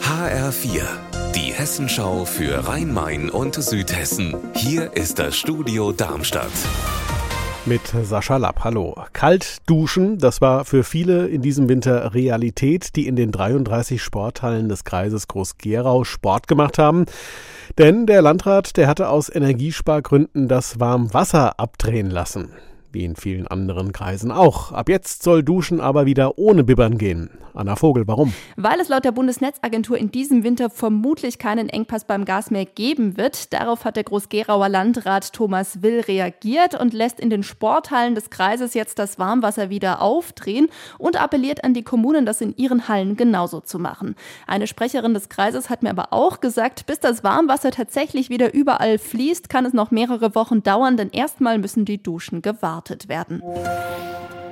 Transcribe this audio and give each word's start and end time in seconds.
HR4, 0.00 0.82
die 1.34 1.52
Hessenschau 1.52 2.24
für 2.24 2.68
Rhein-Main 2.68 3.30
und 3.30 3.56
Südhessen. 3.56 4.36
Hier 4.54 4.92
ist 4.96 5.18
das 5.18 5.36
Studio 5.36 5.90
Darmstadt. 5.90 6.52
Mit 7.66 7.80
Sascha 8.04 8.36
Lapp, 8.36 8.62
hallo. 8.62 8.94
Kalt 9.12 9.58
duschen, 9.66 10.18
das 10.18 10.40
war 10.40 10.64
für 10.64 10.84
viele 10.84 11.26
in 11.26 11.42
diesem 11.42 11.68
Winter 11.68 12.14
Realität, 12.14 12.94
die 12.94 13.08
in 13.08 13.16
den 13.16 13.32
33 13.32 14.00
Sporthallen 14.00 14.68
des 14.68 14.84
Kreises 14.84 15.26
Groß-Gerau 15.26 16.04
Sport 16.04 16.46
gemacht 16.46 16.78
haben. 16.78 17.06
Denn 17.76 18.06
der 18.06 18.22
Landrat, 18.22 18.76
der 18.76 18.86
hatte 18.86 19.08
aus 19.08 19.34
Energiespargründen 19.34 20.46
das 20.46 20.78
Warmwasser 20.78 21.58
abdrehen 21.58 22.10
lassen 22.10 22.50
wie 22.94 23.04
in 23.04 23.16
vielen 23.16 23.46
anderen 23.46 23.92
Kreisen 23.92 24.30
auch. 24.30 24.72
Ab 24.72 24.88
jetzt 24.88 25.22
soll 25.22 25.42
Duschen 25.42 25.80
aber 25.80 26.06
wieder 26.06 26.38
ohne 26.38 26.64
Bibbern 26.64 26.96
gehen. 26.96 27.30
Anna 27.52 27.76
Vogel, 27.76 28.08
warum? 28.08 28.32
Weil 28.56 28.80
es 28.80 28.88
laut 28.88 29.04
der 29.04 29.12
Bundesnetzagentur 29.12 29.96
in 29.96 30.10
diesem 30.10 30.42
Winter 30.42 30.70
vermutlich 30.70 31.38
keinen 31.38 31.68
Engpass 31.68 32.04
beim 32.04 32.24
Gas 32.24 32.50
mehr 32.50 32.64
geben 32.64 33.16
wird. 33.16 33.52
Darauf 33.52 33.84
hat 33.84 33.94
der 33.94 34.02
Groß-Gerauer 34.02 34.68
Landrat 34.68 35.32
Thomas 35.32 35.80
Will 35.82 36.00
reagiert 36.00 36.80
und 36.80 36.92
lässt 36.92 37.20
in 37.20 37.30
den 37.30 37.44
Sporthallen 37.44 38.16
des 38.16 38.30
Kreises 38.30 38.74
jetzt 38.74 38.98
das 38.98 39.20
Warmwasser 39.20 39.70
wieder 39.70 40.02
aufdrehen 40.02 40.68
und 40.98 41.20
appelliert 41.20 41.62
an 41.62 41.74
die 41.74 41.84
Kommunen, 41.84 42.26
das 42.26 42.40
in 42.40 42.56
ihren 42.56 42.88
Hallen 42.88 43.16
genauso 43.16 43.60
zu 43.60 43.78
machen. 43.78 44.16
Eine 44.48 44.66
Sprecherin 44.66 45.14
des 45.14 45.28
Kreises 45.28 45.70
hat 45.70 45.84
mir 45.84 45.90
aber 45.90 46.12
auch 46.12 46.40
gesagt, 46.40 46.86
bis 46.86 46.98
das 46.98 47.22
Warmwasser 47.22 47.70
tatsächlich 47.70 48.30
wieder 48.30 48.52
überall 48.52 48.98
fließt, 48.98 49.48
kann 49.48 49.64
es 49.64 49.72
noch 49.72 49.92
mehrere 49.92 50.34
Wochen 50.34 50.64
dauern, 50.64 50.96
denn 50.96 51.10
erstmal 51.10 51.58
müssen 51.58 51.84
die 51.84 52.02
Duschen 52.02 52.42
gewartet 52.42 52.83
gewartet 52.84 53.08
werden. 53.08 53.42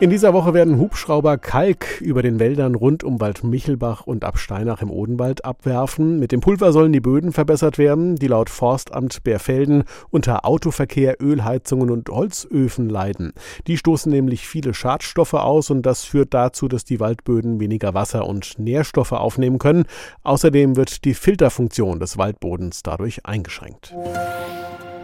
In 0.00 0.10
dieser 0.10 0.32
Woche 0.32 0.54
werden 0.54 0.78
Hubschrauber 0.78 1.38
Kalk 1.38 2.00
über 2.00 2.22
den 2.22 2.38
Wäldern 2.38 2.76
rund 2.76 3.02
um 3.02 3.20
Waldmichelbach 3.20 4.06
und 4.06 4.22
Absteinach 4.22 4.80
im 4.80 4.92
Odenwald 4.92 5.44
abwerfen. 5.44 6.20
Mit 6.20 6.30
dem 6.30 6.38
Pulver 6.38 6.70
sollen 6.70 6.92
die 6.92 7.00
Böden 7.00 7.32
verbessert 7.32 7.78
werden, 7.78 8.14
die 8.14 8.28
laut 8.28 8.48
Forstamt 8.48 9.24
Bärfelden 9.24 9.82
unter 10.10 10.44
Autoverkehr, 10.44 11.16
Ölheizungen 11.20 11.90
und 11.90 12.08
Holzöfen 12.10 12.88
leiden. 12.88 13.32
Die 13.66 13.76
stoßen 13.76 14.12
nämlich 14.12 14.46
viele 14.46 14.72
Schadstoffe 14.72 15.34
aus 15.34 15.68
und 15.68 15.82
das 15.82 16.04
führt 16.04 16.32
dazu, 16.32 16.68
dass 16.68 16.84
die 16.84 17.00
Waldböden 17.00 17.58
weniger 17.58 17.92
Wasser 17.92 18.24
und 18.24 18.56
Nährstoffe 18.56 19.10
aufnehmen 19.10 19.58
können. 19.58 19.84
Außerdem 20.22 20.76
wird 20.76 21.04
die 21.06 21.14
Filterfunktion 21.14 21.98
des 21.98 22.16
Waldbodens 22.18 22.84
dadurch 22.84 23.26
eingeschränkt. 23.26 23.96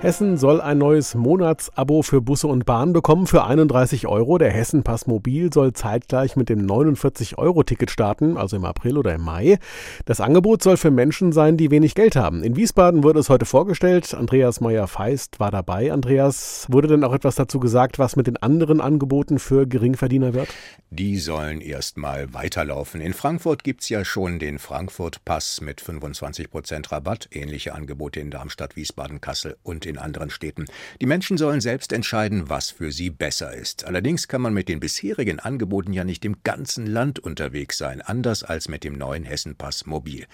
Hessen 0.04 0.36
soll 0.36 0.60
ein 0.60 0.76
neues 0.76 1.14
Monatsabo 1.14 2.02
für 2.02 2.20
Busse 2.20 2.46
und 2.46 2.66
Bahn 2.66 2.92
bekommen 2.92 3.26
für 3.26 3.44
31 3.44 4.06
Euro. 4.06 4.36
Der 4.36 4.50
Hessenpass 4.50 5.06
Mobil 5.06 5.50
soll 5.50 5.72
zeitgleich 5.72 6.36
mit 6.36 6.50
dem 6.50 6.66
49-Euro-Ticket 6.66 7.90
starten, 7.90 8.36
also 8.36 8.54
im 8.54 8.66
April 8.66 8.98
oder 8.98 9.14
im 9.14 9.22
Mai. 9.22 9.56
Das 10.04 10.20
Angebot 10.20 10.62
soll 10.62 10.76
für 10.76 10.90
Menschen 10.90 11.32
sein, 11.32 11.56
die 11.56 11.70
wenig 11.70 11.94
Geld 11.94 12.16
haben. 12.16 12.44
In 12.44 12.54
Wiesbaden 12.54 13.02
wurde 13.02 13.18
es 13.18 13.30
heute 13.30 13.46
vorgestellt. 13.46 14.12
Andreas 14.12 14.60
Meyer-Feist 14.60 15.40
war 15.40 15.50
dabei. 15.50 15.90
Andreas, 15.90 16.66
wurde 16.68 16.88
denn 16.88 17.02
auch 17.02 17.14
etwas 17.14 17.36
dazu 17.36 17.58
gesagt, 17.58 17.98
was 17.98 18.14
mit 18.14 18.26
den 18.26 18.36
anderen 18.36 18.82
Angeboten 18.82 19.38
für 19.38 19.66
Geringverdiener 19.66 20.34
wird? 20.34 20.50
Die 20.90 21.16
sollen 21.16 21.62
erstmal 21.62 22.34
weiterlaufen. 22.34 23.00
In 23.00 23.14
Frankfurt 23.14 23.64
gibt 23.64 23.80
es 23.80 23.88
ja 23.88 24.04
schon 24.04 24.38
den 24.38 24.58
Frankfurt-Pass 24.58 25.62
mit 25.62 25.80
25 25.80 26.50
Prozent 26.50 26.92
Rabatt. 26.92 27.28
Ähnliche 27.32 27.74
Angebote 27.74 28.20
in 28.20 28.30
Darmstadt, 28.30 28.76
Wiesbaden, 28.76 29.22
Kassel 29.22 29.56
und 29.62 29.86
in 29.86 29.93
in 29.94 29.98
anderen 29.98 30.30
Städten. 30.30 30.66
Die 31.00 31.06
Menschen 31.06 31.38
sollen 31.38 31.60
selbst 31.60 31.92
entscheiden, 31.92 32.48
was 32.48 32.70
für 32.70 32.90
sie 32.90 33.10
besser 33.10 33.54
ist. 33.54 33.84
Allerdings 33.84 34.28
kann 34.28 34.42
man 34.42 34.52
mit 34.52 34.68
den 34.68 34.80
bisherigen 34.80 35.38
Angeboten 35.38 35.92
ja 35.92 36.04
nicht 36.04 36.24
im 36.24 36.36
ganzen 36.42 36.86
Land 36.86 37.18
unterwegs 37.20 37.78
sein, 37.78 38.02
anders 38.02 38.42
als 38.42 38.68
mit 38.68 38.84
dem 38.84 38.94
neuen 38.94 39.24
Hessenpass 39.24 39.86
Mobil. 39.86 40.26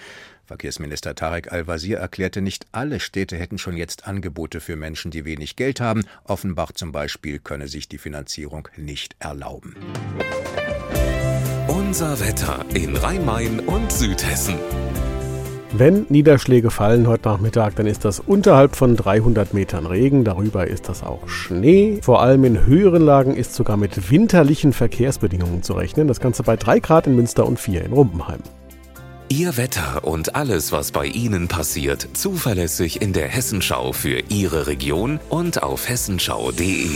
Verkehrsminister 0.46 1.14
Tarek 1.14 1.52
Al-Wazir 1.52 1.98
erklärte, 1.98 2.40
nicht 2.40 2.66
alle 2.72 2.98
Städte 2.98 3.36
hätten 3.36 3.58
schon 3.58 3.76
jetzt 3.76 4.08
Angebote 4.08 4.60
für 4.60 4.76
Menschen, 4.76 5.10
die 5.10 5.24
wenig 5.24 5.54
Geld 5.56 5.80
haben. 5.80 6.04
Offenbach 6.24 6.72
zum 6.72 6.90
Beispiel 6.90 7.38
könne 7.38 7.68
sich 7.68 7.88
die 7.88 7.98
Finanzierung 7.98 8.68
nicht 8.76 9.14
erlauben. 9.20 9.76
Unser 11.68 12.18
Wetter 12.18 12.64
in 12.74 12.96
Rhein-Main 12.96 13.60
und 13.60 13.92
Südhessen. 13.92 14.58
Wenn 15.72 16.04
Niederschläge 16.08 16.70
fallen 16.70 17.06
heute 17.06 17.28
Nachmittag, 17.28 17.76
dann 17.76 17.86
ist 17.86 18.04
das 18.04 18.18
unterhalb 18.18 18.74
von 18.74 18.96
300 18.96 19.54
Metern 19.54 19.86
Regen. 19.86 20.24
Darüber 20.24 20.66
ist 20.66 20.88
das 20.88 21.04
auch 21.04 21.28
Schnee. 21.28 22.00
Vor 22.02 22.20
allem 22.22 22.44
in 22.44 22.66
höheren 22.66 23.02
Lagen 23.02 23.36
ist 23.36 23.54
sogar 23.54 23.76
mit 23.76 24.10
winterlichen 24.10 24.72
Verkehrsbedingungen 24.72 25.62
zu 25.62 25.74
rechnen. 25.74 26.08
Das 26.08 26.18
Ganze 26.18 26.42
bei 26.42 26.56
3 26.56 26.80
Grad 26.80 27.06
in 27.06 27.14
Münster 27.14 27.46
und 27.46 27.60
4 27.60 27.84
in 27.84 27.92
Rumpenheim. 27.92 28.40
Ihr 29.28 29.56
Wetter 29.56 30.02
und 30.02 30.34
alles, 30.34 30.72
was 30.72 30.90
bei 30.90 31.06
Ihnen 31.06 31.46
passiert, 31.46 32.08
zuverlässig 32.14 33.00
in 33.00 33.12
der 33.12 33.28
Hessenschau 33.28 33.92
für 33.92 34.24
Ihre 34.28 34.66
Region 34.66 35.20
und 35.28 35.62
auf 35.62 35.88
hessenschau.de. 35.88 36.88